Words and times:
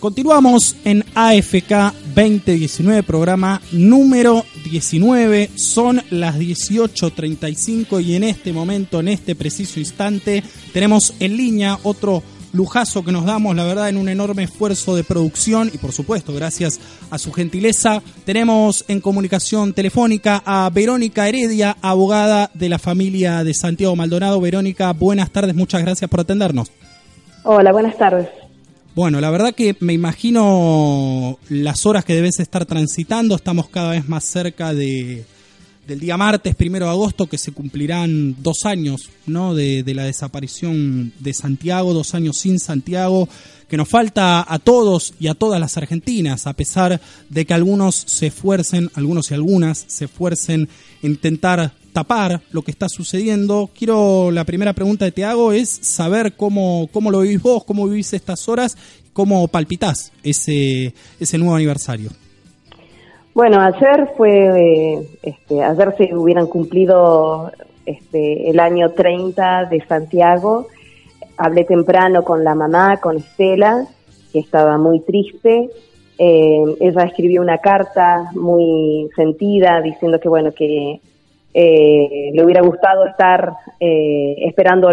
Continuamos 0.00 0.76
en 0.84 1.04
AFK 1.16 1.92
2019, 2.14 3.02
programa 3.02 3.60
número 3.72 4.44
19. 4.62 5.50
Son 5.56 6.00
las 6.10 6.38
18.35 6.38 8.04
y 8.04 8.14
en 8.14 8.22
este 8.22 8.52
momento, 8.52 9.00
en 9.00 9.08
este 9.08 9.34
preciso 9.34 9.80
instante, 9.80 10.44
tenemos 10.72 11.14
en 11.18 11.36
línea 11.36 11.80
otro 11.82 12.22
lujazo 12.52 13.04
que 13.04 13.10
nos 13.10 13.24
damos, 13.24 13.56
la 13.56 13.64
verdad, 13.64 13.88
en 13.88 13.96
un 13.96 14.08
enorme 14.08 14.44
esfuerzo 14.44 14.94
de 14.94 15.02
producción 15.02 15.68
y 15.74 15.78
por 15.78 15.90
supuesto, 15.90 16.32
gracias 16.32 16.78
a 17.10 17.18
su 17.18 17.32
gentileza, 17.32 18.00
tenemos 18.24 18.84
en 18.86 19.00
comunicación 19.00 19.72
telefónica 19.72 20.44
a 20.46 20.70
Verónica 20.72 21.28
Heredia, 21.28 21.76
abogada 21.82 22.52
de 22.54 22.68
la 22.68 22.78
familia 22.78 23.42
de 23.42 23.52
Santiago 23.52 23.96
Maldonado. 23.96 24.40
Verónica, 24.40 24.92
buenas 24.92 25.30
tardes, 25.30 25.56
muchas 25.56 25.82
gracias 25.82 26.08
por 26.08 26.20
atendernos. 26.20 26.70
Hola, 27.42 27.72
buenas 27.72 27.98
tardes. 27.98 28.28
Bueno, 28.98 29.20
la 29.20 29.30
verdad 29.30 29.54
que 29.54 29.76
me 29.78 29.92
imagino 29.92 31.38
las 31.50 31.86
horas 31.86 32.04
que 32.04 32.16
debes 32.16 32.40
estar 32.40 32.66
transitando. 32.66 33.36
Estamos 33.36 33.68
cada 33.68 33.92
vez 33.92 34.08
más 34.08 34.24
cerca 34.24 34.74
de, 34.74 35.24
del 35.86 36.00
día 36.00 36.16
martes, 36.16 36.56
primero 36.56 36.86
de 36.86 36.90
agosto, 36.90 37.28
que 37.28 37.38
se 37.38 37.52
cumplirán 37.52 38.34
dos 38.42 38.66
años 38.66 39.08
¿no? 39.24 39.54
de, 39.54 39.84
la 39.94 40.02
desaparición 40.02 41.12
de 41.20 41.32
Santiago, 41.32 41.94
dos 41.94 42.12
años 42.16 42.38
sin 42.38 42.58
Santiago, 42.58 43.28
que 43.68 43.76
nos 43.76 43.88
falta 43.88 44.44
a 44.52 44.58
todos 44.58 45.14
y 45.20 45.28
a 45.28 45.34
todas 45.34 45.60
las 45.60 45.76
argentinas, 45.76 46.48
a 46.48 46.54
pesar 46.54 47.00
de 47.28 47.46
que 47.46 47.54
algunos 47.54 47.94
se 47.94 48.26
esfuercen, 48.26 48.90
algunos 48.94 49.30
y 49.30 49.34
algunas 49.34 49.84
se 49.86 50.06
esfuercen 50.06 50.68
en 51.02 51.12
intentar 51.12 51.72
tapar 51.98 52.40
lo 52.52 52.62
que 52.62 52.70
está 52.70 52.86
sucediendo. 52.88 53.70
Quiero, 53.76 54.30
la 54.30 54.44
primera 54.44 54.72
pregunta 54.72 55.04
que 55.06 55.10
te 55.10 55.24
hago 55.24 55.50
es 55.50 55.68
saber 55.68 56.34
cómo, 56.36 56.88
cómo 56.92 57.10
lo 57.10 57.20
vivís 57.20 57.42
vos, 57.42 57.64
cómo 57.64 57.88
vivís 57.88 58.12
estas 58.12 58.48
horas, 58.48 58.76
cómo 59.12 59.48
palpitás 59.48 60.12
ese, 60.22 60.94
ese 61.18 61.38
nuevo 61.38 61.56
aniversario. 61.56 62.10
Bueno, 63.34 63.60
ayer 63.60 64.10
fue, 64.16 65.08
este, 65.22 65.60
ayer 65.60 65.94
se 65.98 66.14
hubieran 66.14 66.46
cumplido 66.46 67.50
este, 67.84 68.48
el 68.48 68.60
año 68.60 68.92
30 68.92 69.64
de 69.64 69.84
Santiago. 69.84 70.68
Hablé 71.36 71.64
temprano 71.64 72.22
con 72.22 72.44
la 72.44 72.54
mamá, 72.54 72.98
con 72.98 73.16
Estela, 73.16 73.88
que 74.32 74.38
estaba 74.38 74.78
muy 74.78 75.00
triste. 75.00 75.68
Eh, 76.16 76.64
ella 76.78 77.02
escribió 77.02 77.42
una 77.42 77.58
carta 77.58 78.30
muy 78.34 79.08
sentida 79.16 79.80
diciendo 79.80 80.20
que 80.20 80.28
bueno 80.28 80.52
que 80.52 81.00
eh, 81.54 82.30
le 82.32 82.44
hubiera 82.44 82.62
gustado 82.62 83.06
estar 83.06 83.52
eh, 83.80 84.36
esperando 84.46 84.90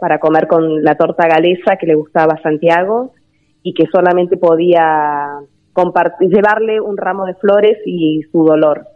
para 0.00 0.18
comer 0.20 0.46
con 0.46 0.82
la 0.82 0.96
torta 0.96 1.26
galesa 1.26 1.76
que 1.76 1.86
le 1.86 1.94
gustaba 1.94 2.34
a 2.34 2.42
Santiago 2.42 3.12
y 3.62 3.74
que 3.74 3.86
solamente 3.86 4.36
podía 4.36 5.40
compartir, 5.72 6.28
llevarle 6.28 6.80
un 6.80 6.96
ramo 6.96 7.26
de 7.26 7.34
flores 7.34 7.78
y 7.84 8.22
su 8.30 8.44
dolor. 8.44 8.86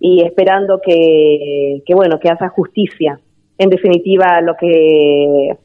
Y 0.00 0.22
esperando 0.22 0.80
que, 0.80 1.82
que 1.84 1.94
bueno 1.94 2.18
que 2.20 2.28
haga 2.28 2.48
justicia. 2.50 3.20
En 3.56 3.70
definitiva 3.70 4.40
lo 4.40 4.54
que 4.56 5.50
eh, 5.50 5.56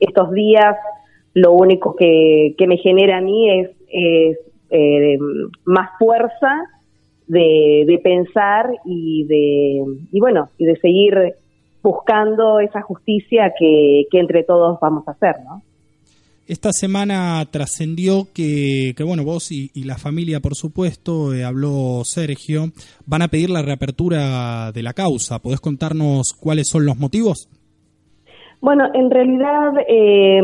estos 0.00 0.32
días 0.32 0.76
lo 1.34 1.52
único 1.52 1.94
que, 1.94 2.54
que 2.58 2.66
me 2.66 2.78
genera 2.78 3.18
a 3.18 3.20
mí 3.20 3.60
es, 3.60 3.70
eh, 4.70 5.18
más 5.64 5.90
fuerza 5.98 6.62
de, 7.28 7.84
de, 7.86 7.98
pensar 8.02 8.70
y 8.84 9.24
de 9.24 9.84
y 10.10 10.20
bueno 10.20 10.48
y 10.58 10.64
de 10.64 10.76
seguir 10.76 11.14
buscando 11.82 12.60
esa 12.60 12.82
justicia 12.82 13.52
que, 13.58 14.04
que 14.10 14.18
entre 14.18 14.42
todos 14.44 14.78
vamos 14.80 15.06
a 15.06 15.12
hacer, 15.12 15.36
¿no? 15.44 15.62
Esta 16.46 16.72
semana 16.72 17.44
trascendió 17.50 18.28
que, 18.34 18.94
que, 18.96 19.04
bueno, 19.04 19.22
vos 19.22 19.52
y, 19.52 19.70
y, 19.74 19.84
la 19.84 19.98
familia, 19.98 20.40
por 20.40 20.54
supuesto, 20.54 21.34
eh, 21.34 21.44
habló 21.44 22.04
Sergio, 22.04 22.68
van 23.04 23.20
a 23.20 23.28
pedir 23.28 23.50
la 23.50 23.60
reapertura 23.60 24.72
de 24.72 24.82
la 24.82 24.94
causa. 24.94 25.40
¿Podés 25.40 25.60
contarnos 25.60 26.32
cuáles 26.40 26.66
son 26.66 26.86
los 26.86 26.98
motivos? 26.98 27.50
Bueno, 28.60 28.84
en 28.94 29.10
realidad 29.10 29.72
eh, 29.86 30.40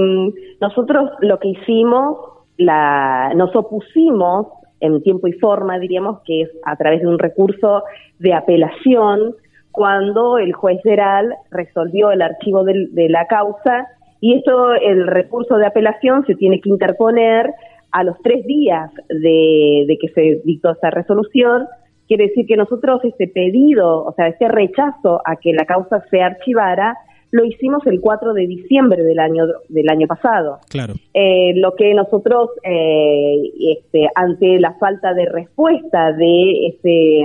nosotros 0.60 1.10
lo 1.20 1.38
que 1.38 1.48
hicimos, 1.48 2.18
la, 2.58 3.32
nos 3.34 3.56
opusimos 3.56 4.48
en 4.80 5.02
tiempo 5.02 5.26
y 5.28 5.32
forma, 5.32 5.78
diríamos 5.78 6.20
que 6.24 6.42
es 6.42 6.50
a 6.64 6.76
través 6.76 7.00
de 7.00 7.08
un 7.08 7.18
recurso 7.18 7.82
de 8.18 8.34
apelación, 8.34 9.34
cuando 9.74 10.38
el 10.38 10.52
juez 10.52 10.80
general 10.82 11.34
resolvió 11.50 12.12
el 12.12 12.22
archivo 12.22 12.62
de, 12.62 13.08
la 13.08 13.26
causa 13.26 13.88
y 14.20 14.36
esto, 14.36 14.72
el 14.74 15.06
recurso 15.06 15.56
de 15.56 15.66
apelación 15.66 16.24
se 16.26 16.36
tiene 16.36 16.60
que 16.60 16.70
interponer 16.70 17.50
a 17.90 18.04
los 18.04 18.16
tres 18.22 18.46
días 18.46 18.90
de, 19.08 19.84
de 19.88 19.98
que 20.00 20.08
se 20.14 20.42
dictó 20.44 20.70
esta 20.70 20.90
resolución. 20.90 21.66
Quiere 22.06 22.28
decir 22.28 22.46
que 22.46 22.56
nosotros 22.56 23.00
este 23.04 23.26
pedido, 23.26 24.04
o 24.04 24.12
sea, 24.12 24.28
este 24.28 24.46
rechazo 24.46 25.20
a 25.24 25.36
que 25.36 25.52
la 25.52 25.64
causa 25.64 26.04
se 26.08 26.22
archivara, 26.22 26.96
lo 27.34 27.44
hicimos 27.44 27.84
el 27.86 28.00
4 28.00 28.32
de 28.32 28.46
diciembre 28.46 29.02
del 29.02 29.18
año 29.18 29.46
del 29.68 29.90
año 29.90 30.06
pasado. 30.06 30.60
Claro. 30.70 30.94
Eh, 31.12 31.52
lo 31.56 31.74
que 31.74 31.92
nosotros, 31.92 32.50
eh, 32.62 33.50
este, 33.76 34.08
ante 34.14 34.60
la 34.60 34.74
falta 34.74 35.14
de 35.14 35.26
respuesta 35.26 36.12
de, 36.12 36.68
este, 36.68 37.24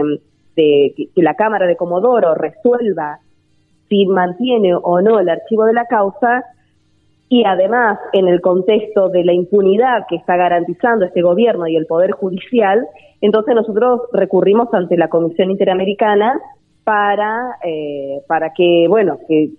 de 0.56 0.94
que 0.96 1.22
la 1.22 1.36
Cámara 1.36 1.68
de 1.68 1.76
Comodoro 1.76 2.34
resuelva 2.34 3.20
si 3.88 4.08
mantiene 4.08 4.74
o 4.74 5.00
no 5.00 5.20
el 5.20 5.30
archivo 5.30 5.66
de 5.66 5.74
la 5.74 5.86
causa, 5.86 6.44
y 7.28 7.44
además 7.46 8.00
en 8.14 8.28
el 8.28 8.42
contexto 8.42 9.10
de 9.10 9.24
la 9.24 9.34
impunidad 9.34 10.08
que 10.10 10.16
está 10.16 10.38
garantizando 10.38 11.06
este 11.06 11.22
gobierno 11.22 11.68
y 11.68 11.76
el 11.76 11.86
Poder 11.86 12.12
Judicial, 12.14 12.88
entonces 13.22 13.54
nosotros 13.54 14.02
recurrimos 14.12 14.74
ante 14.74 14.98
la 14.98 15.10
Comisión 15.10 15.52
Interamericana 15.52 16.40
para, 16.90 17.60
eh, 17.64 18.24
para 18.28 18.52
que, 18.52 18.88
bueno, 18.90 19.20
que, 19.28 19.52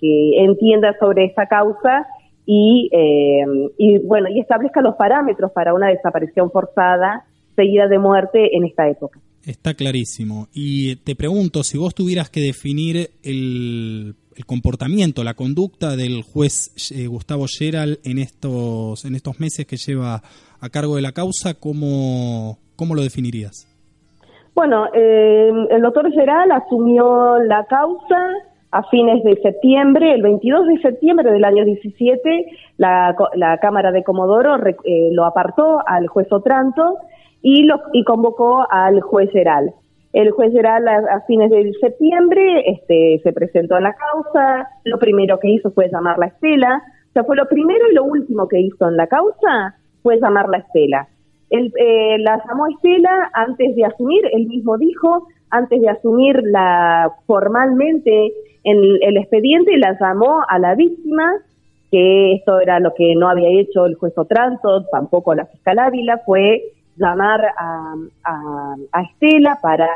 entienda 0.42 0.96
sobre 0.98 1.26
esta 1.26 1.46
causa 1.46 2.04
y, 2.44 2.90
eh, 2.92 3.44
y, 3.78 3.98
bueno, 3.98 4.28
y 4.34 4.40
establezca 4.40 4.80
los 4.80 4.96
parámetros 4.96 5.52
para 5.52 5.72
una 5.72 5.90
desaparición 5.90 6.50
forzada 6.50 7.24
seguida 7.54 7.86
de 7.86 8.00
muerte 8.00 8.56
en 8.56 8.64
esta 8.64 8.88
época. 8.88 9.20
Está 9.46 9.74
clarísimo. 9.74 10.48
Y 10.52 10.96
te 10.96 11.14
pregunto, 11.14 11.62
si 11.62 11.78
vos 11.78 11.94
tuvieras 11.94 12.30
que 12.30 12.40
definir 12.40 13.10
el 13.22 14.16
comportamiento, 14.44 15.22
la 15.22 15.34
conducta 15.34 15.94
del 15.94 16.22
juez 16.22 16.72
eh, 16.90 17.06
Gustavo 17.06 17.46
Geral 17.46 18.00
en 18.02 18.18
estos, 18.18 19.04
en 19.04 19.14
estos 19.14 19.38
meses 19.38 19.66
que 19.66 19.76
lleva 19.76 20.20
a 20.58 20.68
cargo 20.70 20.96
de 20.96 21.02
la 21.02 21.12
causa, 21.12 21.54
¿cómo, 21.54 22.58
cómo 22.74 22.96
lo 22.96 23.02
definirías? 23.02 23.69
Bueno, 24.54 24.86
eh, 24.92 25.50
el 25.70 25.82
doctor 25.82 26.10
Geral 26.12 26.50
asumió 26.52 27.38
la 27.38 27.64
causa 27.64 28.30
a 28.72 28.82
fines 28.84 29.22
de 29.24 29.36
septiembre, 29.36 30.12
el 30.14 30.22
22 30.22 30.66
de 30.68 30.78
septiembre 30.78 31.32
del 31.32 31.44
año 31.44 31.64
17, 31.64 32.46
la, 32.76 33.16
la 33.34 33.58
Cámara 33.58 33.90
de 33.90 34.04
Comodoro 34.04 34.56
eh, 34.84 35.10
lo 35.12 35.24
apartó 35.24 35.80
al 35.86 36.06
juez 36.06 36.30
Otranto 36.30 36.96
y, 37.42 37.64
lo, 37.64 37.80
y 37.92 38.04
convocó 38.04 38.64
al 38.70 39.00
juez 39.00 39.30
Geral. 39.32 39.72
El 40.12 40.32
juez 40.32 40.50
general 40.50 40.88
a, 40.88 41.20
fines 41.26 41.50
de 41.50 41.72
septiembre 41.80 42.64
este, 42.66 43.20
se 43.22 43.32
presentó 43.32 43.76
a 43.76 43.80
la 43.80 43.94
causa, 43.94 44.68
lo 44.84 44.98
primero 44.98 45.38
que 45.38 45.48
hizo 45.48 45.70
fue 45.70 45.88
llamar 45.88 46.18
la 46.18 46.26
Estela 46.26 46.82
O 47.10 47.12
sea, 47.12 47.22
fue 47.22 47.36
lo 47.36 47.46
primero 47.46 47.88
y 47.88 47.94
lo 47.94 48.04
último 48.04 48.48
que 48.48 48.58
hizo 48.58 48.88
en 48.88 48.96
la 48.96 49.06
causa 49.06 49.76
fue 50.02 50.18
llamarla 50.20 50.58
Estela. 50.58 51.08
Él, 51.50 51.72
eh, 51.76 52.16
la 52.18 52.42
llamó 52.46 52.66
Estela 52.68 53.30
antes 53.34 53.74
de 53.76 53.84
asumir, 53.84 54.22
él 54.32 54.46
mismo 54.46 54.78
dijo, 54.78 55.26
antes 55.50 55.80
de 55.80 55.88
asumir 55.88 56.40
la 56.44 57.12
formalmente 57.26 58.32
en 58.62 58.78
el 59.02 59.16
expediente, 59.16 59.76
la 59.76 59.98
llamó 59.98 60.42
a 60.48 60.58
la 60.58 60.74
víctima, 60.74 61.32
que 61.90 62.34
esto 62.34 62.60
era 62.60 62.78
lo 62.78 62.94
que 62.94 63.14
no 63.16 63.28
había 63.28 63.60
hecho 63.60 63.86
el 63.86 63.96
juez 63.96 64.16
Otranto, 64.16 64.84
tampoco 64.92 65.34
la 65.34 65.46
fiscal 65.46 65.78
Ávila, 65.78 66.18
fue 66.24 66.62
llamar 66.96 67.44
a, 67.56 67.94
a, 68.92 69.02
Estela 69.02 69.58
para 69.60 69.88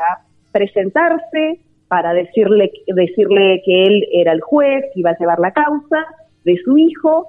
presentarse, 0.51 1.59
para 1.87 2.13
decirle, 2.13 2.71
decirle 2.87 3.61
que 3.63 3.83
él 3.85 4.07
era 4.11 4.33
el 4.33 4.41
juez, 4.41 4.85
que 4.93 4.99
iba 4.99 5.11
a 5.11 5.17
llevar 5.17 5.39
la 5.39 5.51
causa 5.51 6.05
de 6.43 6.57
su 6.63 6.77
hijo, 6.77 7.27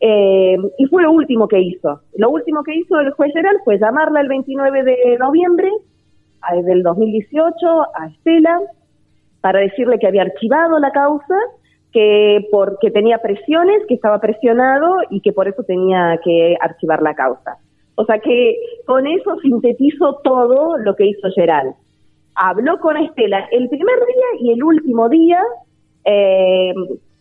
eh, 0.00 0.56
y 0.78 0.86
fue 0.86 1.02
lo 1.02 1.12
último 1.12 1.48
que 1.48 1.60
hizo. 1.60 2.00
Lo 2.16 2.30
último 2.30 2.62
que 2.62 2.74
hizo 2.74 2.98
el 3.00 3.12
juez 3.12 3.32
general 3.32 3.56
fue 3.64 3.78
llamarla 3.78 4.20
el 4.20 4.28
29 4.28 4.82
de 4.84 5.18
noviembre 5.18 5.70
del 6.64 6.82
2018 6.82 7.52
a 7.94 8.06
Estela 8.08 8.60
para 9.40 9.60
decirle 9.60 9.98
que 9.98 10.06
había 10.06 10.22
archivado 10.22 10.78
la 10.78 10.90
causa, 10.90 11.34
que 11.92 12.46
porque 12.50 12.90
tenía 12.90 13.18
presiones, 13.18 13.82
que 13.88 13.94
estaba 13.94 14.20
presionado 14.20 14.96
y 15.10 15.20
que 15.20 15.32
por 15.32 15.48
eso 15.48 15.62
tenía 15.62 16.18
que 16.22 16.56
archivar 16.60 17.02
la 17.02 17.14
causa. 17.14 17.58
O 17.94 18.04
sea 18.04 18.18
que 18.18 18.56
con 18.84 19.06
eso 19.06 19.36
sintetizo 19.40 20.20
todo 20.22 20.76
lo 20.78 20.94
que 20.94 21.06
hizo 21.06 21.28
Gerald. 21.34 21.74
Habló 22.34 22.78
con 22.80 22.96
Estela 22.98 23.48
el 23.50 23.68
primer 23.68 23.96
día 23.96 24.40
y 24.40 24.52
el 24.52 24.62
último 24.62 25.08
día, 25.08 25.40
eh, 26.04 26.74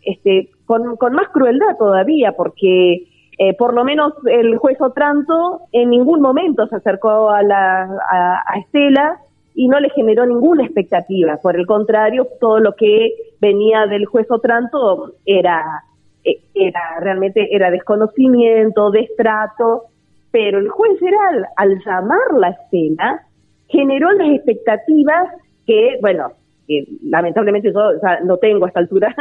este, 0.06 0.50
con, 0.66 0.96
con, 0.96 1.14
más 1.14 1.30
crueldad 1.30 1.78
todavía, 1.78 2.32
porque 2.34 3.08
eh, 3.38 3.54
por 3.58 3.74
lo 3.74 3.84
menos 3.84 4.14
el 4.26 4.58
juez 4.58 4.80
Otranto 4.80 5.62
en 5.74 5.90
ningún 5.90 6.22
momento 6.22 6.68
se 6.68 6.78
acercó 6.78 7.30
a, 7.30 7.44
la, 7.44 7.84
a, 8.10 8.60
Estela 8.60 9.20
y 9.54 9.68
no 9.68 9.80
le 9.80 9.90
generó 9.90 10.26
ninguna 10.26 10.64
expectativa. 10.64 11.38
Por 11.42 11.58
el 11.58 11.66
contrario, 11.66 12.28
todo 12.40 12.60
lo 12.60 12.76
que 12.76 13.12
venía 13.42 13.88
del 13.88 14.06
juez 14.06 14.28
Otranto 14.30 15.14
era, 15.26 15.84
eh, 16.24 16.40
era 16.54 17.00
realmente 17.02 17.54
era 17.54 17.72
desconocimiento, 17.72 18.92
destrato, 18.92 19.84
pero 20.32 20.60
el 20.60 20.70
juez 20.70 21.00
Geral, 21.00 21.46
al 21.58 21.84
llamarla 21.84 22.50
Estela, 22.50 23.22
generó 23.68 24.12
las 24.14 24.30
expectativas 24.30 25.30
que, 25.66 25.98
bueno, 26.02 26.32
que 26.68 26.86
lamentablemente 27.04 27.72
yo 27.72 27.82
no 28.24 28.38
tengo 28.38 28.66
a 28.66 28.68
esta 28.68 28.80
altura, 28.80 29.16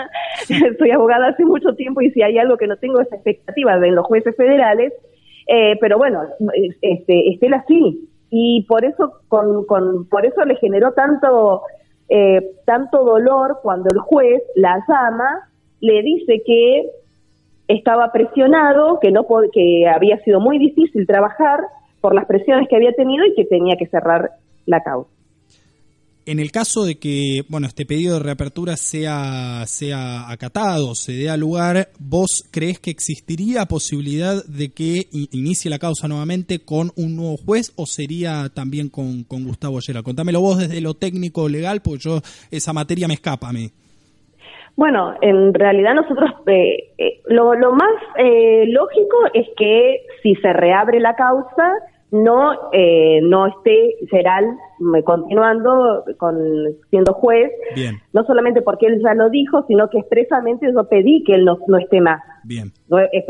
soy 0.79 0.91
abogada 0.91 1.29
hace 1.29 1.45
mucho 1.45 1.75
tiempo 1.75 2.01
y 2.01 2.11
si 2.11 2.23
hay 2.23 2.39
algo 2.39 2.57
que 2.57 2.67
no 2.67 2.77
tengo 2.77 3.01
es 3.01 3.13
expectativa 3.13 3.79
de 3.79 3.91
los 3.91 4.07
jueces 4.07 4.35
federales, 4.37 4.93
eh, 5.47 5.77
pero 5.81 5.99
bueno, 5.99 6.23
este, 6.81 7.31
Estela 7.31 7.65
sí, 7.69 8.09
y 8.31 8.65
por 8.69 8.85
eso, 8.85 9.21
con, 9.29 9.65
con, 9.67 10.09
por 10.09 10.27
eso 10.27 10.45
le 10.45 10.57
generó 10.57 10.93
tanto, 10.93 11.63
eh, 12.09 12.43
tanto 12.65 13.05
dolor 13.05 13.59
cuando 13.63 13.89
el 13.93 14.01
juez 14.01 14.43
la 14.57 14.83
llama, 14.89 15.49
le 15.81 16.03
dice 16.03 16.43
que 16.45 16.91
estaba 17.69 18.11
presionado, 18.13 18.99
que, 19.01 19.11
no 19.11 19.27
que 19.53 19.87
había 19.87 20.19
sido 20.25 20.41
muy 20.41 20.59
difícil 20.59 21.07
trabajar 21.07 21.61
por 22.01 22.15
las 22.15 22.27
presiones 22.27 22.69
que 22.69 22.77
había 22.77 22.93
tenido 22.93 23.25
y 23.25 23.35
que 23.35 23.45
tenía 23.45 23.77
que 23.77 23.87
cerrar 23.87 24.33
la 24.67 24.83
causa. 24.83 25.11
En 26.27 26.39
el 26.39 26.51
caso 26.51 26.85
de 26.85 26.99
que, 26.99 27.43
bueno, 27.51 27.67
este 27.67 27.85
pedido 27.85 28.15
de 28.15 28.25
reapertura 28.25 28.77
sea, 28.77 29.65
sea 29.67 30.31
acatado, 30.31 30.95
se 30.95 31.13
dé 31.13 31.29
a 31.29 31.37
lugar, 31.37 31.89
¿vos 31.99 32.49
crees 32.51 32.79
que 32.79 32.91
existiría 32.91 33.67
posibilidad 33.67 34.43
de 34.47 34.73
que 34.73 35.07
inicie 35.33 35.71
la 35.71 35.79
causa 35.79 36.09
nuevamente 36.09 36.61
con 36.61 36.93
un 36.97 37.17
nuevo 37.17 37.37
juez 37.37 37.75
o 37.77 37.85
sería 37.85 38.49
también 38.55 38.89
con, 38.89 39.25
con 39.25 39.45
Gustavo 39.45 39.81
Llera? 39.81 40.03
Contámelo 40.03 40.41
vos 40.41 40.59
desde 40.59 40.81
lo 40.81 40.95
técnico 40.95 41.47
legal, 41.47 41.83
porque 41.83 42.05
yo 42.05 42.21
esa 42.51 42.73
materia 42.73 43.07
me 43.07 43.15
escapa 43.15 43.51
a 43.51 43.53
mí. 43.53 43.71
Bueno, 44.77 45.15
en 45.21 45.53
realidad 45.53 45.95
nosotros 45.95 46.31
eh, 46.47 46.91
eh, 46.99 47.21
lo, 47.27 47.55
lo, 47.55 47.73
más 47.73 47.93
eh, 48.17 48.65
lógico 48.69 49.17
es 49.35 49.47
que 49.57 50.01
si 50.23 50.35
se 50.37 50.53
reabre 50.53 51.01
la 51.01 51.15
causa, 51.15 51.71
no 52.11 52.53
eh, 52.73 53.21
no 53.23 53.47
esté 53.47 53.97
Geral 54.11 54.57
continuando 55.05 56.05
con 56.19 56.37
siendo 56.91 57.13
juez, 57.15 57.51
no 58.13 58.25
solamente 58.25 58.63
porque 58.63 58.87
él 58.87 59.01
ya 59.03 59.15
lo 59.15 59.31
dijo, 59.31 59.65
sino 59.67 59.89
que 59.89 59.99
expresamente 59.99 60.71
yo 60.73 60.85
pedí 60.89 61.25
que 61.25 61.35
él 61.35 61.45
no, 61.45 61.59
no 61.67 61.79
esté 61.79 62.01
más. 62.01 62.23
Bien. 62.45 62.71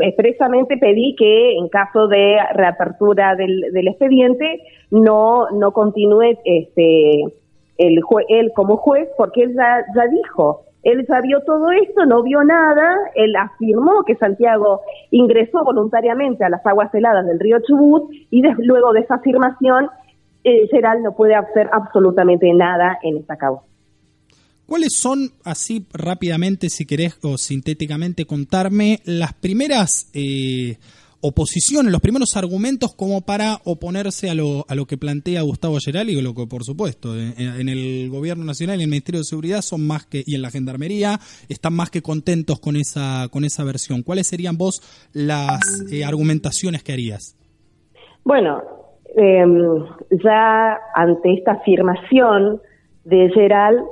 expresamente 0.01 0.77
pedí 0.77 1.15
que 1.15 1.57
en 1.57 1.69
caso 1.69 2.07
de 2.07 2.37
reapertura 2.53 3.35
del, 3.35 3.71
del 3.71 3.87
expediente 3.87 4.61
no 4.91 5.49
no 5.51 5.71
continúe 5.71 6.37
este 6.43 7.23
el 7.77 8.01
él 8.29 8.51
como 8.55 8.77
juez 8.77 9.07
porque 9.17 9.43
él 9.43 9.55
ya, 9.55 9.85
ya 9.95 10.07
dijo 10.07 10.65
él 10.85 11.03
ya 11.09 11.19
vio 11.19 11.41
todo 11.41 11.71
esto, 11.71 12.05
no 12.05 12.21
vio 12.21 12.43
nada, 12.43 12.95
él 13.15 13.35
afirmó 13.35 14.03
que 14.05 14.15
Santiago 14.15 14.81
ingresó 15.09 15.63
voluntariamente 15.63 16.45
a 16.45 16.49
las 16.49 16.63
aguas 16.63 16.93
heladas 16.93 17.25
del 17.25 17.39
río 17.39 17.57
Chubut 17.67 18.13
y 18.29 18.43
luego 18.59 18.93
de 18.93 18.99
esa 18.99 19.15
afirmación, 19.15 19.89
eh, 20.43 20.67
Gerald 20.69 21.03
no 21.03 21.15
puede 21.15 21.33
hacer 21.33 21.69
absolutamente 21.73 22.53
nada 22.53 22.99
en 23.01 23.17
esta 23.17 23.35
causa. 23.35 23.63
¿Cuáles 24.67 24.95
son, 24.95 25.31
así 25.43 25.87
rápidamente, 25.91 26.69
si 26.69 26.85
querés, 26.85 27.17
o 27.23 27.39
sintéticamente 27.39 28.25
contarme, 28.25 28.99
las 29.05 29.33
primeras 29.33 30.11
eh, 30.13 30.77
oposición, 31.21 31.91
los 31.91 32.01
primeros 32.01 32.37
argumentos 32.37 32.93
como 32.95 33.21
para 33.21 33.59
oponerse 33.63 34.29
a 34.29 34.33
lo, 34.33 34.65
a 34.67 34.75
lo 34.75 34.85
que 34.85 34.97
plantea 34.97 35.41
Gustavo 35.41 35.77
Geral 35.83 36.09
y 36.09 36.21
lo 36.21 36.33
que, 36.33 36.47
por 36.47 36.63
supuesto, 36.63 37.15
en, 37.15 37.69
el 37.69 38.09
Gobierno 38.09 38.43
Nacional 38.43 38.79
y 38.79 38.83
el 38.83 38.89
Ministerio 38.89 39.21
de 39.21 39.25
Seguridad 39.25 39.61
son 39.61 39.85
más 39.85 40.05
que, 40.05 40.23
y 40.25 40.35
en 40.35 40.41
la 40.41 40.51
Gendarmería, 40.51 41.19
están 41.49 41.73
más 41.73 41.89
que 41.89 42.01
contentos 42.01 42.59
con 42.59 42.75
esa, 42.75 43.27
con 43.31 43.43
esa 43.43 43.63
versión. 43.63 44.03
¿Cuáles 44.03 44.27
serían 44.27 44.57
vos 44.57 44.81
las 45.13 45.59
eh, 45.91 46.05
argumentaciones 46.05 46.83
que 46.83 46.93
harías? 46.93 47.37
Bueno, 48.23 48.61
em, 49.15 49.83
ya 50.23 50.77
ante 50.95 51.33
esta 51.33 51.53
afirmación 51.53 52.61
de 53.03 53.29
Geral, 53.33 53.83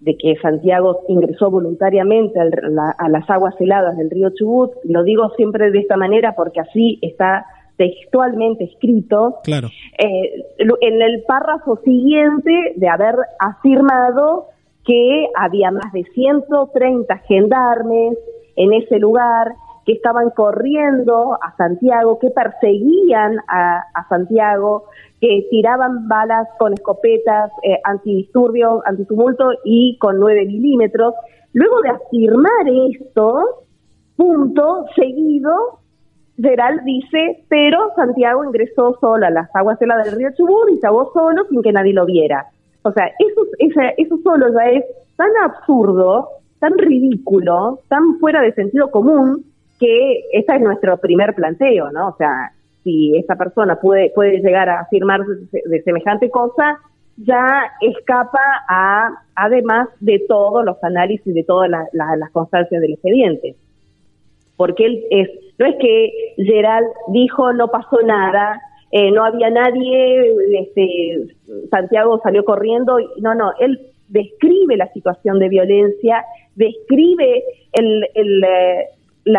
de 0.00 0.16
que 0.16 0.36
Santiago 0.36 1.00
ingresó 1.08 1.50
voluntariamente 1.50 2.38
a 2.38 3.08
las 3.08 3.30
aguas 3.30 3.54
heladas 3.58 3.96
del 3.96 4.10
río 4.10 4.30
Chubut. 4.30 4.72
Lo 4.84 5.02
digo 5.02 5.30
siempre 5.36 5.70
de 5.70 5.80
esta 5.80 5.96
manera 5.96 6.34
porque 6.36 6.60
así 6.60 6.98
está 7.02 7.46
textualmente 7.76 8.64
escrito. 8.64 9.36
Claro. 9.44 9.68
Eh, 9.98 10.44
en 10.58 11.02
el 11.02 11.22
párrafo 11.26 11.76
siguiente 11.84 12.74
de 12.76 12.88
haber 12.88 13.14
afirmado 13.38 14.46
que 14.84 15.26
había 15.34 15.70
más 15.70 15.92
de 15.92 16.04
130 16.14 17.18
gendarmes 17.26 18.18
en 18.54 18.72
ese 18.72 18.98
lugar, 18.98 19.52
que 19.86 19.92
estaban 19.92 20.30
corriendo 20.30 21.38
a 21.40 21.56
Santiago, 21.56 22.18
que 22.18 22.30
perseguían 22.30 23.38
a, 23.48 23.84
Santiago, 24.08 24.86
que 25.20 25.46
tiraban 25.48 26.08
balas 26.08 26.48
con 26.58 26.72
escopetas 26.72 27.52
eh, 27.62 27.78
antidisturbios, 27.84 28.82
antitumulto 28.84 29.52
y 29.64 29.96
con 29.98 30.18
9 30.18 30.44
milímetros. 30.46 31.14
Luego 31.52 31.80
de 31.82 31.90
afirmar 31.90 32.68
esto, 32.90 33.64
punto 34.16 34.86
seguido, 34.96 35.78
Gerald 36.36 36.82
dice, 36.84 37.44
pero 37.48 37.92
Santiago 37.94 38.44
ingresó 38.44 38.98
solo 39.00 39.24
a 39.24 39.30
las 39.30 39.48
aguas 39.54 39.78
de 39.78 39.86
la 39.86 39.98
del 39.98 40.16
río 40.16 40.30
Chubut 40.36 40.68
y 40.70 40.74
estaba 40.74 41.06
solo 41.14 41.44
sin 41.48 41.62
que 41.62 41.72
nadie 41.72 41.94
lo 41.94 42.04
viera. 42.04 42.46
O 42.82 42.92
sea, 42.92 43.06
eso, 43.06 43.46
eso 43.96 44.18
solo 44.24 44.52
ya 44.52 44.66
es 44.66 44.84
tan 45.16 45.30
absurdo, 45.44 46.28
tan 46.58 46.76
ridículo, 46.76 47.78
tan 47.88 48.18
fuera 48.18 48.42
de 48.42 48.52
sentido 48.52 48.90
común, 48.90 49.44
que 49.78 50.24
ese 50.32 50.54
es 50.54 50.60
nuestro 50.60 50.96
primer 50.98 51.34
planteo, 51.34 51.90
¿no? 51.90 52.08
O 52.08 52.16
sea, 52.16 52.52
si 52.82 53.16
esa 53.16 53.36
persona 53.36 53.76
puede, 53.80 54.10
puede 54.10 54.38
llegar 54.38 54.68
a 54.68 54.80
afirmar 54.80 55.20
de, 55.24 55.82
semejante 55.82 56.30
cosa, 56.30 56.78
ya 57.16 57.72
escapa 57.80 58.40
a, 58.68 59.10
además 59.34 59.88
de 60.00 60.22
todos 60.28 60.64
los 60.64 60.82
análisis, 60.84 61.34
de 61.34 61.42
todas 61.42 61.68
las 61.92 62.30
constancias 62.30 62.80
del 62.80 62.92
expediente. 62.92 63.56
Porque 64.56 64.86
él 64.86 65.04
es, 65.10 65.28
no 65.58 65.66
es 65.66 65.74
que 65.80 66.12
Gerald 66.36 66.86
dijo 67.08 67.52
no 67.52 67.68
pasó 67.68 68.00
nada, 68.02 68.60
eh, 68.92 69.10
no 69.10 69.24
había 69.24 69.50
nadie, 69.50 70.32
este, 70.60 71.34
Santiago 71.70 72.20
salió 72.22 72.44
corriendo, 72.44 72.98
no, 73.20 73.34
no, 73.34 73.52
él 73.58 73.80
describe 74.08 74.76
la 74.76 74.92
situación 74.92 75.38
de 75.38 75.48
violencia, 75.48 76.24
describe 76.54 77.42
el, 77.72 78.06
el, 78.14 78.44
eh, 79.26 79.32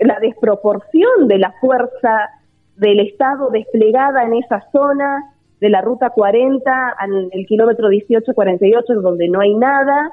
la, 0.00 0.18
desproporción 0.20 1.28
de 1.28 1.38
la 1.38 1.52
fuerza 1.60 2.30
del 2.76 3.00
Estado 3.00 3.50
desplegada 3.50 4.24
en 4.24 4.34
esa 4.34 4.64
zona 4.72 5.32
de 5.60 5.70
la 5.70 5.80
ruta 5.80 6.10
40, 6.10 6.96
en 7.04 7.28
el 7.32 7.46
kilómetro 7.46 7.88
18-48, 7.88 9.00
donde 9.00 9.28
no 9.28 9.40
hay 9.40 9.54
nada, 9.54 10.10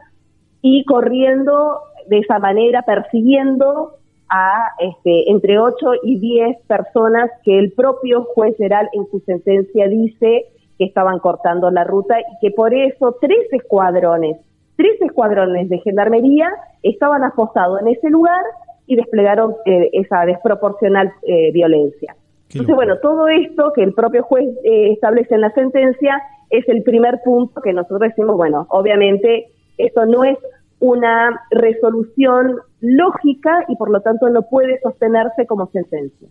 y 0.61 0.85
corriendo 0.85 1.79
de 2.07 2.19
esa 2.19 2.39
manera, 2.39 2.83
persiguiendo 2.83 3.97
a 4.29 4.69
este, 4.79 5.29
entre 5.29 5.59
8 5.59 5.75
y 6.03 6.19
10 6.19 6.65
personas 6.67 7.29
que 7.43 7.59
el 7.59 7.71
propio 7.73 8.23
juez 8.33 8.55
general 8.57 8.89
en 8.93 9.05
su 9.11 9.19
sentencia 9.21 9.87
dice 9.87 10.45
que 10.77 10.85
estaban 10.85 11.19
cortando 11.19 11.69
la 11.69 11.83
ruta 11.83 12.19
y 12.19 12.39
que 12.41 12.51
por 12.51 12.73
eso 12.73 13.15
tres 13.21 13.45
escuadrones, 13.51 14.37
tres 14.75 14.99
escuadrones 15.01 15.69
de 15.69 15.79
gendarmería 15.79 16.49
estaban 16.81 17.23
apostados 17.23 17.81
en 17.81 17.89
ese 17.89 18.09
lugar 18.09 18.41
y 18.87 18.95
desplegaron 18.95 19.55
eh, 19.65 19.89
esa 19.93 20.25
desproporcional 20.25 21.11
eh, 21.23 21.51
violencia. 21.51 22.15
Entonces, 22.49 22.75
bueno, 22.75 22.99
todo 22.99 23.27
esto 23.27 23.73
que 23.73 23.81
el 23.81 23.93
propio 23.93 24.23
juez 24.23 24.47
eh, 24.63 24.91
establece 24.91 25.33
en 25.33 25.41
la 25.41 25.51
sentencia 25.51 26.21
es 26.49 26.67
el 26.69 26.83
primer 26.83 27.21
punto 27.23 27.61
que 27.61 27.73
nosotros 27.73 28.01
decimos, 28.01 28.35
bueno, 28.37 28.67
obviamente 28.69 29.47
esto 29.77 30.05
no 30.05 30.23
es 30.23 30.37
una 30.79 31.41
resolución 31.49 32.59
lógica 32.79 33.65
y 33.69 33.75
por 33.75 33.89
lo 33.89 34.01
tanto 34.01 34.29
no 34.29 34.43
puede 34.43 34.79
sostenerse 34.81 35.47
como 35.47 35.67
sentencia. 35.71 36.27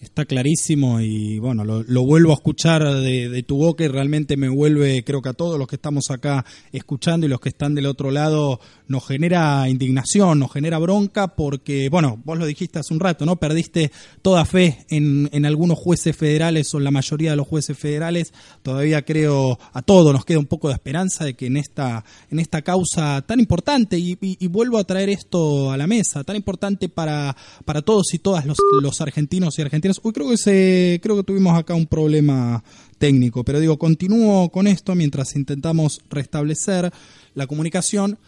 Está 0.00 0.26
clarísimo 0.26 1.00
y 1.00 1.38
bueno, 1.38 1.64
lo, 1.64 2.02
vuelvo 2.04 2.32
a 2.32 2.34
escuchar 2.34 2.84
de, 2.84 3.42
tu 3.42 3.56
boca 3.56 3.84
y 3.84 3.88
realmente 3.88 4.36
me 4.36 4.48
vuelve, 4.48 5.02
creo 5.04 5.22
que 5.22 5.30
a 5.30 5.34
todos 5.34 5.58
los 5.58 5.66
que 5.66 5.76
estamos 5.76 6.10
acá 6.10 6.44
escuchando 6.70 7.26
y 7.26 7.30
los 7.30 7.40
que 7.40 7.48
están 7.48 7.74
del 7.74 7.86
otro 7.86 8.10
lado, 8.10 8.60
nos 8.88 9.06
genera 9.06 9.68
indignación, 9.68 10.38
nos 10.38 10.52
genera 10.52 10.78
bronca 10.78 11.28
porque, 11.34 11.88
bueno, 11.88 12.20
vos 12.24 12.38
lo 12.38 12.44
dijiste 12.44 12.78
hace 12.78 12.92
un 12.92 13.00
rato, 13.00 13.24
¿no? 13.24 13.36
Perdiste 13.36 13.90
toda 14.20 14.44
fe 14.44 14.84
en, 14.90 15.30
en 15.32 15.46
algunos 15.46 15.78
jueces 15.78 16.14
federales 16.14 16.72
o 16.74 16.78
en 16.78 16.84
la 16.84 16.90
mayoría 16.90 17.30
de 17.30 17.36
los 17.36 17.48
jueces 17.48 17.78
federales. 17.78 18.34
Todavía 18.62 19.02
creo 19.02 19.58
a 19.72 19.82
todos 19.82 20.12
nos 20.12 20.24
queda 20.24 20.38
un 20.38 20.46
poco 20.46 20.68
de 20.68 20.74
esperanza 20.74 21.24
de 21.24 21.34
que 21.34 21.46
en 21.46 21.56
esta, 21.56 22.04
en 22.30 22.38
esta 22.38 22.62
causa 22.62 23.22
tan 23.22 23.40
importante, 23.40 23.98
y, 23.98 24.16
vuelvo 24.48 24.78
a 24.78 24.84
traer 24.84 25.08
esto 25.08 25.70
a 25.70 25.76
la 25.76 25.86
mesa, 25.86 26.24
tan 26.24 26.36
importante 26.36 26.88
para, 26.88 27.36
para 27.64 27.82
todos 27.82 28.14
y 28.14 28.18
todas 28.18 28.46
los, 28.46 28.56
los 28.82 29.00
argentinos 29.00 29.58
y 29.58 29.62
argentinas, 29.62 29.85
Uy, 30.02 30.12
creo 30.12 30.30
que 30.30 30.36
se, 30.36 31.00
creo 31.02 31.16
que 31.16 31.22
tuvimos 31.22 31.56
acá 31.58 31.74
un 31.74 31.86
problema 31.86 32.62
técnico, 32.98 33.44
pero 33.44 33.60
digo, 33.60 33.78
continúo 33.78 34.50
con 34.50 34.66
esto 34.66 34.94
mientras 34.94 35.36
intentamos 35.36 36.00
restablecer 36.10 36.92
la 37.34 37.46
comunicación. 37.46 38.18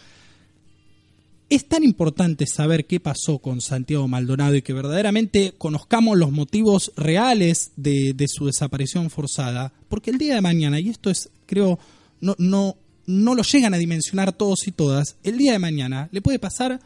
Es 1.49 1.67
tan 1.67 1.83
importante 1.83 2.47
saber 2.47 2.87
qué 2.87 3.01
pasó 3.01 3.39
con 3.39 3.63
Santiago 3.63 4.07
Maldonado 4.07 4.55
y 4.55 4.63
que 4.63 4.75
verdaderamente 4.75 5.55
conozcamos 5.57 6.19
los 6.19 6.31
motivos 6.31 6.93
reales 6.97 7.73
de, 7.77 8.13
de 8.13 8.27
su 8.29 8.47
desaparición 8.47 9.09
forzada, 9.09 9.73
porque 9.89 10.11
el 10.11 10.19
día 10.19 10.35
de 10.35 10.43
mañana, 10.43 10.79
y 10.79 10.91
esto 10.91 11.09
es, 11.09 11.31
creo, 11.47 11.79
no, 12.21 12.35
no, 12.39 12.77
no 13.07 13.35
lo 13.35 13.43
llegan 13.43 13.73
a 13.73 13.79
dimensionar 13.79 14.35
todos 14.35 14.69
y 14.69 14.73
todas, 14.73 15.17
el 15.23 15.39
día 15.39 15.53
de 15.53 15.59
mañana 15.59 16.11
le 16.13 16.21
puede 16.21 16.39
pasar 16.39 16.81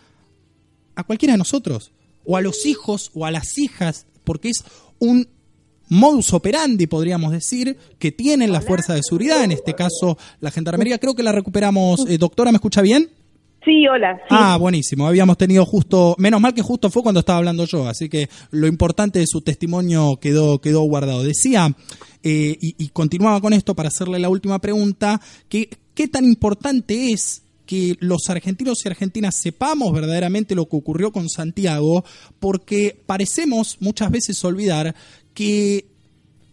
a 0.94 1.04
cualquiera 1.04 1.34
de 1.34 1.38
nosotros, 1.38 1.90
o 2.24 2.36
a 2.36 2.40
los 2.40 2.66
hijos 2.66 3.10
o 3.14 3.26
a 3.26 3.32
las 3.32 3.58
hijas 3.58 4.06
porque 4.24 4.50
es 4.50 4.64
un 4.98 5.28
modus 5.88 6.32
operandi, 6.32 6.86
podríamos 6.86 7.32
decir, 7.32 7.76
que 7.98 8.12
tienen 8.12 8.50
la 8.50 8.60
fuerza 8.60 8.94
de 8.94 9.02
seguridad, 9.02 9.44
en 9.44 9.52
este 9.52 9.74
caso 9.74 10.16
la 10.40 10.50
gendarmería. 10.50 10.98
Creo 10.98 11.14
que 11.14 11.22
la 11.22 11.32
recuperamos. 11.32 12.08
Eh, 12.08 12.18
doctora, 12.18 12.50
¿me 12.50 12.56
escucha 12.56 12.80
bien? 12.80 13.10
Sí, 13.64 13.86
hola. 13.86 14.20
Ah, 14.30 14.56
buenísimo. 14.58 15.06
Habíamos 15.06 15.38
tenido 15.38 15.64
justo, 15.64 16.16
menos 16.18 16.40
mal 16.40 16.52
que 16.52 16.62
justo 16.62 16.90
fue 16.90 17.02
cuando 17.02 17.20
estaba 17.20 17.38
hablando 17.38 17.64
yo, 17.64 17.86
así 17.86 18.08
que 18.08 18.28
lo 18.50 18.66
importante 18.66 19.20
de 19.20 19.26
su 19.26 19.40
testimonio 19.40 20.18
quedó, 20.20 20.60
quedó 20.60 20.80
guardado. 20.82 21.22
Decía, 21.22 21.72
eh, 22.24 22.56
y, 22.60 22.74
y, 22.76 22.88
continuaba 22.88 23.40
con 23.40 23.52
esto 23.52 23.74
para 23.74 23.88
hacerle 23.88 24.18
la 24.18 24.30
última 24.30 24.58
pregunta, 24.60 25.20
que 25.48 25.68
qué 25.94 26.08
tan 26.08 26.24
importante 26.24 27.12
es 27.12 27.42
que 27.72 27.96
los 28.00 28.28
argentinos 28.28 28.84
y 28.84 28.88
argentinas 28.88 29.34
sepamos 29.34 29.94
verdaderamente 29.94 30.54
lo 30.54 30.68
que 30.68 30.76
ocurrió 30.76 31.10
con 31.10 31.30
Santiago, 31.30 32.04
porque 32.38 33.02
parecemos 33.06 33.78
muchas 33.80 34.10
veces 34.10 34.44
olvidar 34.44 34.94
que 35.32 35.86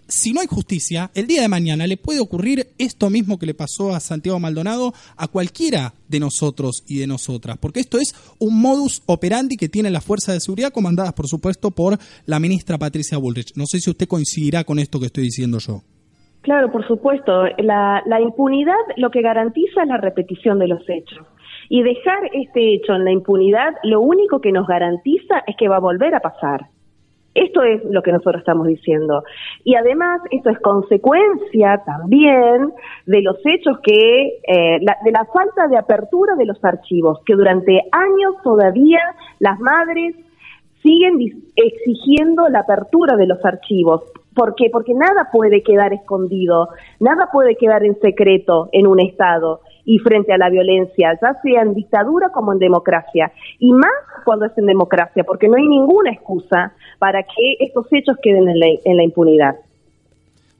si 0.07 0.31
no 0.31 0.39
hay 0.39 0.47
justicia, 0.47 1.11
el 1.15 1.27
día 1.27 1.41
de 1.41 1.49
mañana 1.49 1.87
le 1.87 1.97
puede 1.97 2.21
ocurrir 2.21 2.69
esto 2.77 3.09
mismo 3.09 3.37
que 3.37 3.47
le 3.47 3.53
pasó 3.53 3.93
a 3.93 3.99
Santiago 3.99 4.39
Maldonado 4.39 4.93
a 5.17 5.27
cualquiera 5.27 5.93
de 6.07 6.21
nosotros 6.21 6.85
y 6.87 6.99
de 6.99 7.07
nosotras, 7.07 7.57
porque 7.59 7.81
esto 7.81 7.99
es 7.99 8.15
un 8.37 8.57
modus 8.57 9.01
operandi 9.05 9.57
que 9.57 9.67
tiene 9.67 9.89
la 9.89 9.99
fuerza 9.99 10.31
de 10.31 10.39
seguridad 10.39 10.71
comandadas, 10.71 11.11
por 11.11 11.27
supuesto, 11.27 11.71
por 11.71 11.99
la 12.27 12.39
ministra 12.39 12.77
Patricia 12.77 13.17
Bullrich. 13.17 13.51
No 13.55 13.65
sé 13.69 13.81
si 13.81 13.89
usted 13.89 14.07
coincidirá 14.07 14.63
con 14.63 14.79
esto 14.79 15.01
que 15.01 15.07
estoy 15.07 15.25
diciendo 15.25 15.59
yo. 15.59 15.83
Claro, 16.41 16.71
por 16.71 16.87
supuesto. 16.87 17.45
La, 17.57 18.01
la 18.05 18.21
impunidad 18.21 18.75
lo 18.97 19.11
que 19.11 19.21
garantiza 19.21 19.83
es 19.83 19.87
la 19.87 19.97
repetición 19.97 20.59
de 20.59 20.67
los 20.67 20.87
hechos. 20.89 21.25
Y 21.69 21.83
dejar 21.83 22.29
este 22.33 22.73
hecho 22.73 22.93
en 22.93 23.05
la 23.05 23.11
impunidad, 23.11 23.75
lo 23.83 24.01
único 24.01 24.41
que 24.41 24.51
nos 24.51 24.67
garantiza 24.67 25.43
es 25.45 25.55
que 25.55 25.67
va 25.67 25.77
a 25.77 25.79
volver 25.79 26.15
a 26.15 26.19
pasar. 26.19 26.61
Esto 27.35 27.61
es 27.61 27.83
lo 27.85 28.01
que 28.01 28.11
nosotros 28.11 28.39
estamos 28.39 28.67
diciendo. 28.67 29.23
Y 29.63 29.75
además, 29.75 30.21
esto 30.31 30.49
es 30.49 30.59
consecuencia 30.59 31.81
también 31.85 32.73
de 33.05 33.21
los 33.21 33.37
hechos 33.45 33.77
que, 33.83 34.39
eh, 34.47 34.79
de 34.79 35.11
la 35.11 35.25
falta 35.25 35.67
de 35.69 35.77
apertura 35.77 36.35
de 36.35 36.45
los 36.45 36.63
archivos, 36.65 37.19
que 37.25 37.35
durante 37.35 37.81
años 37.91 38.35
todavía 38.43 38.99
las 39.39 39.59
madres 39.59 40.15
siguen 40.81 41.19
exigiendo 41.55 42.49
la 42.49 42.59
apertura 42.59 43.15
de 43.15 43.27
los 43.27 43.43
archivos. 43.45 44.03
¿Por 44.39 44.55
qué? 44.55 44.69
Porque 44.71 44.93
nada 44.93 45.27
puede 45.33 45.63
quedar 45.63 45.91
escondido, 45.91 46.69
nada 47.01 47.27
puede 47.29 47.57
quedar 47.57 47.83
en 47.83 47.99
secreto 47.99 48.69
en 48.71 48.87
un 48.87 49.01
Estado 49.01 49.59
y 49.83 49.97
frente 49.99 50.31
a 50.31 50.37
la 50.37 50.49
violencia, 50.49 51.19
ya 51.21 51.33
sea 51.41 51.61
en 51.61 51.73
dictadura 51.73 52.29
como 52.29 52.53
en 52.53 52.59
democracia. 52.59 53.33
Y 53.59 53.73
más 53.73 53.91
cuando 54.23 54.45
es 54.45 54.57
en 54.57 54.65
democracia, 54.65 55.25
porque 55.25 55.49
no 55.49 55.57
hay 55.57 55.67
ninguna 55.67 56.11
excusa 56.11 56.71
para 56.99 57.23
que 57.23 57.57
estos 57.59 57.85
hechos 57.91 58.15
queden 58.21 58.47
en 58.47 58.59
la, 58.61 58.67
en 58.85 58.95
la 58.95 59.03
impunidad. 59.03 59.55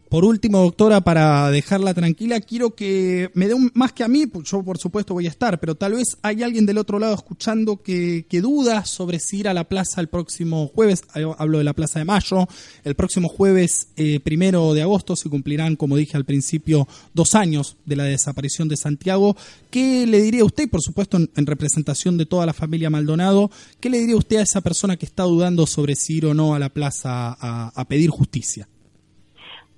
Por 0.09 0.25
último, 0.25 0.57
doctora, 0.61 1.01
para 1.01 1.51
dejarla 1.51 1.93
tranquila, 1.93 2.41
quiero 2.41 2.73
que 2.73 3.29
me 3.35 3.47
dé 3.47 3.53
un, 3.53 3.69
más 3.75 3.93
que 3.93 4.03
a 4.03 4.07
mí, 4.07 4.25
pues 4.25 4.49
yo 4.49 4.63
por 4.63 4.79
supuesto 4.79 5.13
voy 5.13 5.27
a 5.27 5.29
estar, 5.29 5.59
pero 5.59 5.75
tal 5.75 5.93
vez 5.93 6.17
hay 6.23 6.41
alguien 6.41 6.65
del 6.65 6.79
otro 6.79 6.97
lado 6.97 7.13
escuchando 7.13 7.83
que, 7.83 8.25
que 8.27 8.41
duda 8.41 8.85
sobre 8.85 9.19
si 9.19 9.41
ir 9.41 9.47
a 9.47 9.53
la 9.53 9.65
plaza 9.65 10.01
el 10.01 10.07
próximo 10.07 10.67
jueves, 10.73 11.03
hablo 11.37 11.59
de 11.59 11.63
la 11.63 11.73
Plaza 11.73 11.99
de 11.99 12.05
Mayo, 12.05 12.47
el 12.83 12.95
próximo 12.95 13.29
jueves 13.29 13.89
eh, 13.97 14.19
primero 14.19 14.73
de 14.73 14.81
agosto 14.81 15.15
se 15.15 15.29
cumplirán, 15.29 15.75
como 15.75 15.95
dije 15.95 16.17
al 16.17 16.25
principio, 16.25 16.87
dos 17.13 17.35
años 17.35 17.77
de 17.85 17.95
la 17.95 18.05
desaparición 18.05 18.67
de 18.67 18.77
Santiago. 18.77 19.37
¿Qué 19.69 20.07
le 20.07 20.23
diría 20.23 20.43
usted, 20.43 20.67
por 20.71 20.81
supuesto 20.81 21.17
en, 21.17 21.45
representación 21.45 22.17
de 22.17 22.25
toda 22.25 22.47
la 22.47 22.53
familia 22.53 22.89
Maldonado, 22.89 23.51
qué 23.79 23.91
le 23.91 23.99
diría 23.99 24.15
usted 24.15 24.37
a 24.37 24.41
esa 24.41 24.61
persona 24.61 24.97
que 24.97 25.05
está 25.05 25.21
dudando 25.21 25.67
sobre 25.67 25.93
si 25.93 26.15
ir 26.15 26.25
o 26.25 26.33
no 26.33 26.55
a 26.55 26.59
la 26.59 26.69
plaza 26.69 27.37
a 27.39 27.87
pedir 27.87 28.09
justicia? 28.09 28.67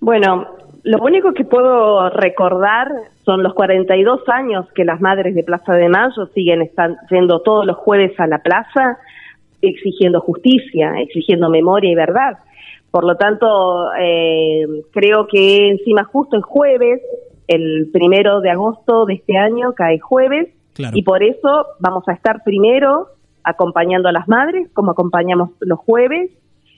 Bueno, 0.02 0.48
lo 0.84 0.98
único 0.98 1.34
que 1.34 1.46
puedo 1.46 2.10
recordar 2.10 2.92
son 3.24 3.44
los 3.44 3.54
42 3.54 4.28
años 4.30 4.66
que 4.74 4.84
las 4.84 5.00
madres 5.00 5.36
de 5.36 5.44
Plaza 5.44 5.74
de 5.74 5.88
Mayo 5.90 6.26
siguen 6.34 6.64
están 6.64 6.98
yendo 7.10 7.42
todos 7.42 7.68
los 7.68 7.78
jueves 7.78 8.20
a 8.20 8.26
la 8.26 8.40
plaza 8.40 8.98
exigiendo 9.62 10.20
justicia, 10.20 11.00
exigiendo 11.00 11.50
memoria 11.50 11.92
y 11.92 11.96
verdad. 11.96 12.40
Por 12.90 13.06
lo 13.06 13.16
tanto, 13.16 13.94
eh, 14.00 14.66
creo 14.92 15.28
que 15.28 15.70
encima 15.70 16.04
justo 16.04 16.36
el 16.36 16.42
jueves, 16.42 17.00
el 17.48 17.90
primero 17.94 18.42
de 18.42 18.50
agosto 18.50 19.06
de 19.06 19.14
este 19.14 19.38
año, 19.38 19.74
cae 19.74 20.00
jueves, 20.00 20.50
y 20.94 21.04
por 21.04 21.22
eso 21.22 21.68
vamos 21.80 22.08
a 22.08 22.14
estar 22.14 22.44
primero 22.44 23.10
acompañando 23.44 24.10
a 24.10 24.12
las 24.12 24.28
madres, 24.28 24.68
como 24.74 24.92
acompañamos 24.92 25.52
los 25.60 25.78
jueves, 25.78 26.32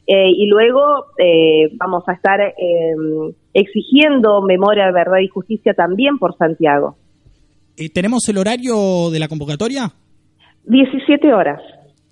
eh, 0.05 0.31
y 0.35 0.47
luego 0.47 1.05
eh, 1.17 1.71
vamos 1.77 2.03
a 2.07 2.13
estar 2.13 2.41
eh, 2.41 2.53
exigiendo 3.53 4.41
memoria, 4.41 4.91
verdad 4.91 5.19
y 5.23 5.27
justicia 5.27 5.73
también 5.73 6.17
por 6.17 6.35
Santiago. 6.37 6.97
¿Tenemos 7.93 8.27
el 8.29 8.37
horario 8.37 9.09
de 9.11 9.19
la 9.19 9.27
convocatoria? 9.27 9.91
17 10.65 11.33
horas. 11.33 11.61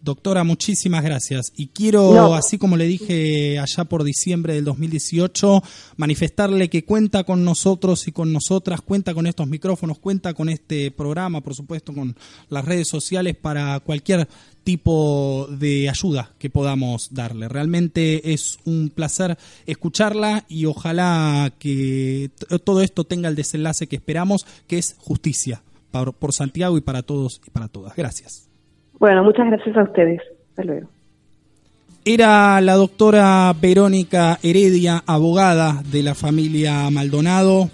Doctora, 0.03 0.43
muchísimas 0.43 1.03
gracias. 1.03 1.53
Y 1.55 1.67
quiero, 1.67 2.33
así 2.33 2.57
como 2.57 2.75
le 2.75 2.85
dije 2.85 3.59
allá 3.59 3.85
por 3.85 4.03
diciembre 4.03 4.55
del 4.55 4.65
2018, 4.65 5.61
manifestarle 5.97 6.69
que 6.71 6.83
cuenta 6.85 7.23
con 7.23 7.45
nosotros 7.45 8.07
y 8.07 8.11
con 8.11 8.33
nosotras, 8.33 8.81
cuenta 8.81 9.13
con 9.13 9.27
estos 9.27 9.47
micrófonos, 9.47 9.99
cuenta 9.99 10.33
con 10.33 10.49
este 10.49 10.89
programa, 10.89 11.41
por 11.41 11.53
supuesto, 11.53 11.93
con 11.93 12.15
las 12.49 12.65
redes 12.65 12.87
sociales 12.87 13.35
para 13.35 13.79
cualquier 13.81 14.27
tipo 14.63 15.47
de 15.51 15.87
ayuda 15.87 16.33
que 16.39 16.49
podamos 16.49 17.09
darle. 17.11 17.47
Realmente 17.47 18.33
es 18.33 18.57
un 18.65 18.89
placer 18.89 19.37
escucharla 19.67 20.45
y 20.49 20.65
ojalá 20.65 21.53
que 21.59 22.31
todo 22.63 22.81
esto 22.81 23.03
tenga 23.03 23.29
el 23.29 23.35
desenlace 23.35 23.85
que 23.85 23.97
esperamos, 23.97 24.47
que 24.67 24.79
es 24.79 24.95
justicia 24.97 25.61
por 25.91 26.33
Santiago 26.33 26.75
y 26.77 26.81
para 26.81 27.03
todos 27.03 27.39
y 27.45 27.51
para 27.51 27.67
todas. 27.67 27.95
Gracias. 27.95 28.50
Bueno, 29.01 29.23
muchas 29.23 29.47
gracias 29.47 29.75
a 29.75 29.81
ustedes. 29.81 30.21
Hasta 30.49 30.63
luego. 30.63 30.87
Era 32.05 32.61
la 32.61 32.75
doctora 32.75 33.51
Verónica 33.59 34.37
Heredia, 34.43 35.01
abogada 35.07 35.81
de 35.91 36.03
la 36.03 36.13
familia 36.13 36.87
Maldonado. 36.91 37.71